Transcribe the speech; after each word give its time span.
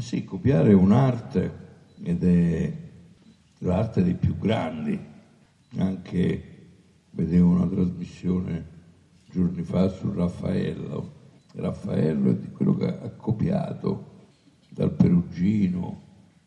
Sì, 0.00 0.24
copiare 0.24 0.70
è 0.70 0.74
un'arte 0.74 1.52
ed 2.02 2.22
è 2.22 2.72
l'arte 3.58 4.02
dei 4.02 4.14
più 4.14 4.36
grandi. 4.38 4.98
Anche 5.76 6.42
vedevo 7.10 7.50
una 7.50 7.66
trasmissione 7.66 8.64
giorni 9.30 9.62
fa 9.62 9.88
su 9.88 10.10
Raffaello. 10.12 11.16
Raffaello 11.54 12.30
è 12.30 12.36
di 12.36 12.48
quello 12.50 12.74
che 12.74 12.86
ha 12.86 13.10
copiato 13.10 14.04
dal 14.70 14.92
Perugino, 14.92 16.00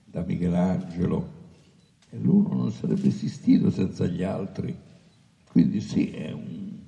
da 0.06 0.24
Michelangelo, 0.24 1.40
e 2.10 2.18
l'uno 2.18 2.54
non 2.56 2.72
sarebbe 2.72 3.08
esistito 3.08 3.70
senza 3.70 4.06
gli 4.08 4.24
altri. 4.24 4.74
Quindi 5.50 5.82
sì, 5.82 6.06
è 6.06 6.32
un, 6.32 6.80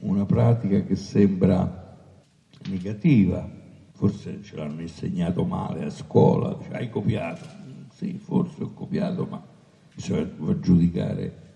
una 0.00 0.24
pratica 0.24 0.82
che 0.82 0.96
sembra 0.96 1.70
negativa, 2.68 3.59
forse 4.00 4.40
ce 4.42 4.56
l'hanno 4.56 4.80
insegnato 4.80 5.44
male 5.44 5.84
a 5.84 5.90
scuola, 5.90 6.58
cioè, 6.62 6.76
hai 6.76 6.88
copiato, 6.88 7.46
sì, 7.92 8.16
forse 8.16 8.62
ho 8.62 8.72
copiato, 8.72 9.26
ma 9.26 9.44
bisogna 9.94 10.58
giudicare 10.58 11.48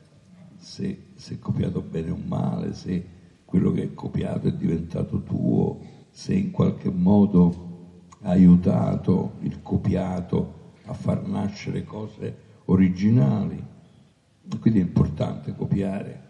se, 0.58 1.06
se 1.14 1.34
è 1.36 1.38
copiato 1.38 1.80
bene 1.80 2.10
o 2.10 2.18
male, 2.22 2.74
se 2.74 3.02
quello 3.46 3.72
che 3.72 3.84
è 3.84 3.94
copiato 3.94 4.48
è 4.48 4.52
diventato 4.52 5.22
tuo, 5.22 5.80
se 6.10 6.34
in 6.34 6.50
qualche 6.50 6.90
modo 6.90 8.02
ha 8.20 8.28
aiutato 8.28 9.36
il 9.40 9.62
copiato 9.62 10.72
a 10.84 10.92
far 10.92 11.26
nascere 11.26 11.82
cose 11.82 12.36
originali. 12.66 13.64
Quindi 14.60 14.80
è 14.80 14.82
importante 14.82 15.54
copiare. 15.54 16.22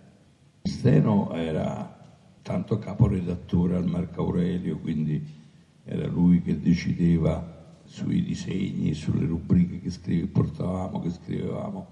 Steno 0.62 1.32
era 1.32 1.92
tanto 2.40 2.78
caporedattore 2.78 3.74
al 3.74 3.88
Marco 3.88 4.20
Aurelio, 4.20 4.78
quindi 4.78 5.42
era 5.84 6.06
lui 6.06 6.40
che 6.40 6.58
decideva 6.58 7.52
sui 7.84 8.22
disegni, 8.22 8.94
sulle 8.94 9.26
rubriche 9.26 9.80
che 9.80 9.90
scrive, 9.90 10.26
portavamo, 10.26 11.00
che 11.00 11.10
scrivevamo. 11.10 11.86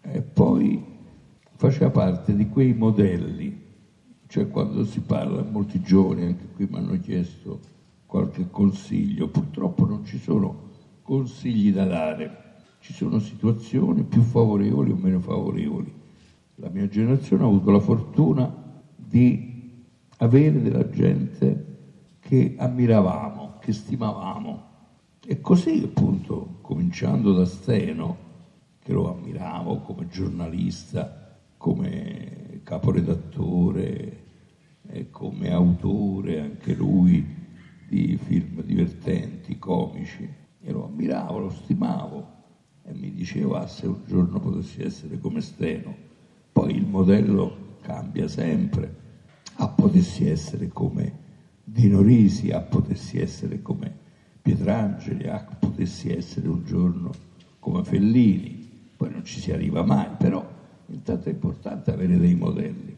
E 0.00 0.22
poi 0.22 0.82
faceva 1.56 1.90
parte 1.90 2.34
di 2.34 2.48
quei 2.48 2.72
modelli, 2.74 3.62
cioè 4.26 4.48
quando 4.48 4.84
si 4.84 5.00
parla, 5.00 5.42
molti 5.42 5.80
giovani 5.80 6.24
anche 6.24 6.48
qui 6.54 6.66
mi 6.70 6.76
hanno 6.76 6.98
chiesto 6.98 7.60
qualche 8.06 8.48
consiglio, 8.50 9.28
purtroppo 9.28 9.86
non 9.86 10.04
ci 10.04 10.18
sono 10.18 10.70
consigli 11.02 11.72
da 11.72 11.84
dare, 11.84 12.38
ci 12.80 12.92
sono 12.92 13.18
situazioni 13.18 14.02
più 14.04 14.22
favorevoli 14.22 14.90
o 14.90 14.96
meno 14.96 15.20
favorevoli. 15.20 15.92
La 16.56 16.70
mia 16.70 16.88
generazione 16.88 17.42
ha 17.42 17.46
avuto 17.46 17.70
la 17.70 17.80
fortuna 17.80 18.82
di 18.96 19.82
avere 20.18 20.62
della 20.62 20.88
gente 20.88 21.73
che 22.26 22.54
ammiravamo, 22.56 23.58
che 23.60 23.72
stimavamo. 23.74 24.72
E 25.26 25.40
così 25.42 25.82
appunto, 25.84 26.58
cominciando 26.62 27.34
da 27.34 27.44
Steno, 27.44 28.16
che 28.78 28.92
lo 28.92 29.12
ammiravo 29.12 29.80
come 29.80 30.08
giornalista, 30.08 31.38
come 31.58 32.60
caporedattore, 32.62 34.22
come 35.10 35.52
autore 35.52 36.40
anche 36.40 36.74
lui 36.74 37.24
di 37.88 38.16
film 38.16 38.62
divertenti, 38.62 39.58
comici, 39.58 40.26
e 40.62 40.72
lo 40.72 40.86
ammiravo, 40.86 41.38
lo 41.38 41.50
stimavo 41.50 42.32
e 42.84 42.94
mi 42.94 43.12
diceva 43.12 43.66
se 43.66 43.86
un 43.86 44.00
giorno 44.06 44.40
potessi 44.40 44.82
essere 44.82 45.18
come 45.18 45.42
Steno, 45.42 45.94
poi 46.52 46.74
il 46.74 46.86
modello 46.86 47.76
cambia 47.82 48.28
sempre, 48.28 49.02
a 49.56 49.68
potessi 49.68 50.26
essere 50.26 50.68
come 50.68 51.23
Dino 51.64 52.02
Risi, 52.02 52.50
a 52.50 52.60
potessi 52.60 53.18
essere 53.18 53.62
come 53.62 53.92
Pietrangeli, 54.42 55.26
a 55.26 55.38
potessi 55.58 56.10
essere 56.10 56.48
un 56.48 56.62
giorno 56.64 57.10
come 57.58 57.82
Fellini, 57.82 58.68
poi 58.96 59.10
non 59.10 59.24
ci 59.24 59.40
si 59.40 59.50
arriva 59.50 59.82
mai, 59.82 60.08
però 60.18 60.46
intanto 60.88 61.30
è 61.30 61.32
importante 61.32 61.90
avere 61.90 62.18
dei 62.18 62.34
modelli 62.34 62.94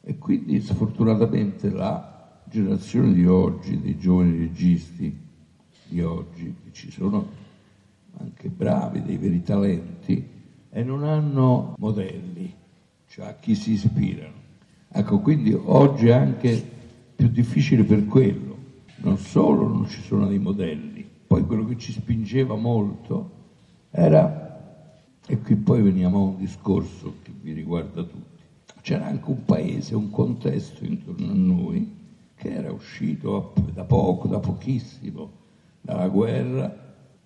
e 0.00 0.18
quindi 0.18 0.60
sfortunatamente 0.60 1.70
la 1.70 2.40
generazione 2.44 3.12
di 3.12 3.24
oggi, 3.26 3.80
dei 3.80 3.96
giovani 3.96 4.36
registi 4.36 5.16
di 5.86 6.02
oggi, 6.02 6.52
che 6.64 6.72
ci 6.72 6.90
sono 6.90 7.24
anche 8.18 8.48
bravi, 8.48 9.02
dei 9.02 9.16
veri 9.16 9.42
talenti, 9.42 10.28
e 10.68 10.82
non 10.82 11.04
hanno 11.04 11.74
modelli, 11.78 12.52
cioè 13.06 13.26
a 13.26 13.34
chi 13.34 13.54
si 13.54 13.72
ispirano. 13.72 14.40
Ecco, 14.90 15.20
quindi 15.20 15.52
oggi 15.52 16.10
anche 16.10 16.71
più 17.22 17.28
difficile 17.28 17.84
per 17.84 18.06
quello. 18.06 18.56
Non 18.96 19.16
solo 19.16 19.68
non 19.68 19.88
ci 19.88 20.00
sono 20.00 20.26
dei 20.26 20.40
modelli, 20.40 21.08
poi 21.26 21.44
quello 21.44 21.64
che 21.64 21.78
ci 21.78 21.92
spingeva 21.92 22.56
molto 22.56 23.30
era, 23.90 24.90
e 25.24 25.38
qui 25.38 25.54
poi 25.54 25.82
veniamo 25.82 26.18
a 26.18 26.22
un 26.30 26.36
discorso 26.36 27.14
che 27.22 27.30
vi 27.40 27.52
riguarda 27.52 28.02
tutti, 28.02 28.42
c'era 28.80 29.06
anche 29.06 29.30
un 29.30 29.44
paese, 29.44 29.94
un 29.94 30.10
contesto 30.10 30.84
intorno 30.84 31.30
a 31.30 31.34
noi 31.34 32.00
che 32.34 32.52
era 32.52 32.72
uscito 32.72 33.52
da 33.72 33.84
poco, 33.84 34.26
da 34.26 34.40
pochissimo, 34.40 35.30
dalla 35.80 36.08
guerra 36.08 36.80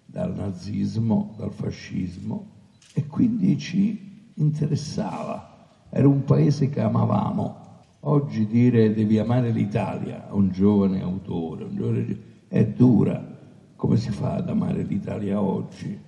dal 0.04 0.34
nazismo, 0.34 1.34
dal 1.38 1.52
fascismo 1.52 2.50
e 2.92 3.06
quindi 3.06 3.58
ci 3.58 4.30
interessava. 4.34 5.84
Era 5.88 6.06
un 6.06 6.22
paese 6.24 6.68
che 6.68 6.80
amavamo. 6.80 7.64
Oggi 8.00 8.46
dire 8.46 8.92
devi 8.92 9.18
amare 9.18 9.50
l'Italia 9.50 10.28
a 10.28 10.34
un 10.34 10.50
giovane 10.50 11.02
autore 11.02 11.64
un 11.64 11.74
giovane... 11.74 12.20
è 12.48 12.66
dura. 12.66 13.34
Come 13.74 13.96
si 13.96 14.10
fa 14.10 14.34
ad 14.34 14.48
amare 14.48 14.82
l'Italia 14.82 15.40
oggi? 15.40 15.98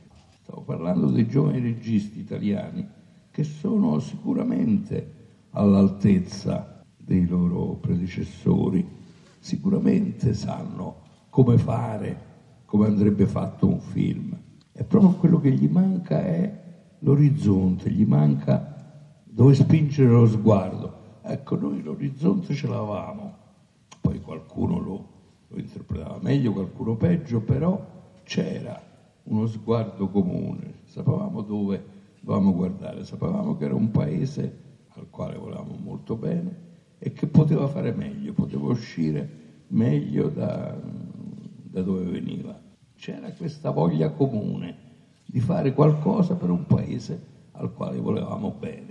Stavo 0.43 0.63
parlando 0.63 1.07
dei 1.11 1.27
giovani 1.27 1.61
registi 1.61 2.21
italiani 2.21 2.87
che 3.31 3.43
sono 3.43 3.99
sicuramente 3.99 5.15
all'altezza 5.51 6.83
dei 6.97 7.27
loro 7.27 7.75
predecessori, 7.75 8.87
sicuramente 9.39 10.35
sanno 10.35 11.03
come 11.31 11.59
fare 11.59 12.27
come 12.65 12.87
andrebbe 12.87 13.27
fatto 13.27 13.67
un 13.67 13.81
film. 13.81 14.37
È 14.73 14.85
proprio 14.85 15.13
quello 15.13 15.41
che 15.41 15.51
gli 15.51 15.69
manca 15.69 16.23
è 16.23 16.67
l'orizzonte, 17.01 17.91
gli 17.91 18.05
manca 18.05 18.77
dove 19.25 19.55
spingere 19.55 20.11
lo 20.11 20.27
sguardo. 20.27 20.88
Ecco, 21.31 21.57
noi 21.57 21.83
l'orizzonte 21.83 22.55
ce 22.55 22.67
l'avamo, 22.67 23.35
poi 24.01 24.19
qualcuno 24.19 24.79
lo, 24.79 25.09
lo 25.49 25.59
interpretava 25.59 26.19
meglio, 26.23 26.53
qualcuno 26.53 26.97
peggio, 26.97 27.41
però 27.41 27.79
c'era 28.23 28.83
uno 29.25 29.47
sguardo 29.47 30.09
comune, 30.09 30.81
sapevamo 30.85 31.43
dove 31.43 31.85
dovevamo 32.21 32.55
guardare, 32.55 33.05
sapevamo 33.05 33.59
che 33.59 33.67
era 33.67 33.75
un 33.75 33.91
paese 33.91 34.57
al 34.95 35.11
quale 35.11 35.37
volevamo 35.37 35.77
molto 35.77 36.17
bene 36.17 36.57
e 36.99 37.13
che 37.13 37.27
poteva 37.27 37.67
fare 37.67 37.93
meglio, 37.93 38.33
poteva 38.33 38.69
uscire 38.69 39.29
meglio 39.67 40.29
da, 40.29 40.75
da 40.81 41.83
dove 41.83 42.05
veniva. 42.05 42.59
C'era 42.97 43.31
questa 43.33 43.69
voglia 43.69 44.09
comune 44.13 44.77
di 45.27 45.41
fare 45.41 45.75
qualcosa 45.75 46.37
per 46.37 46.49
un 46.49 46.65
paese 46.65 47.21
al 47.53 47.71
quale 47.75 47.99
volevamo 47.99 48.51
bene. 48.51 48.88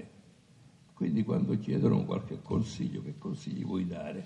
Quindi 1.18 1.24
quando 1.24 1.60
chiedono 1.60 2.06
qualche 2.06 2.44
consiglio, 2.44 3.02
che 3.02 3.18
consigli 3.18 3.66
vuoi 3.66 3.88
dare? 3.88 4.24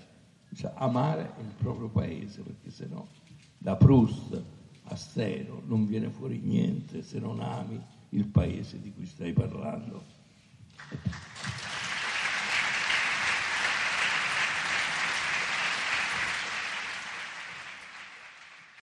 Cioè, 0.54 0.72
amare 0.74 1.32
il 1.40 1.54
proprio 1.56 1.88
paese, 1.88 2.42
perché 2.42 2.70
se 2.70 2.86
no 2.86 3.08
da 3.56 3.76
Proust 3.76 4.42
a 4.84 4.94
Steno 4.94 5.62
non 5.64 5.86
viene 5.86 6.10
fuori 6.10 6.38
niente 6.38 7.02
se 7.02 7.18
non 7.18 7.40
ami 7.40 7.80
il 8.10 8.26
paese 8.26 8.78
di 8.78 8.92
cui 8.92 9.06
stai 9.06 9.32
parlando. 9.32 10.04